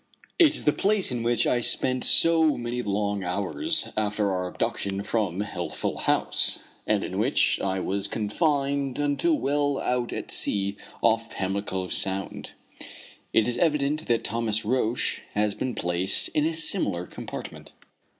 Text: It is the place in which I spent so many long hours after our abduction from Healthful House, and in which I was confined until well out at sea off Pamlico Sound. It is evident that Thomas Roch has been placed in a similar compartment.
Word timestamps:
It 0.39 0.55
is 0.55 0.63
the 0.63 0.73
place 0.73 1.11
in 1.11 1.21
which 1.21 1.45
I 1.45 1.59
spent 1.61 2.03
so 2.03 2.57
many 2.57 2.81
long 2.81 3.23
hours 3.23 3.89
after 3.95 4.31
our 4.31 4.47
abduction 4.47 5.03
from 5.03 5.41
Healthful 5.41 5.95
House, 5.99 6.57
and 6.87 7.03
in 7.03 7.19
which 7.19 7.59
I 7.61 7.79
was 7.81 8.07
confined 8.07 8.97
until 8.97 9.35
well 9.35 9.77
out 9.77 10.11
at 10.11 10.31
sea 10.31 10.75
off 11.03 11.29
Pamlico 11.29 11.87
Sound. 11.89 12.53
It 13.31 13.47
is 13.47 13.59
evident 13.59 14.07
that 14.07 14.23
Thomas 14.23 14.65
Roch 14.65 15.21
has 15.35 15.53
been 15.53 15.75
placed 15.75 16.29
in 16.29 16.47
a 16.47 16.53
similar 16.55 17.05
compartment. 17.05 17.73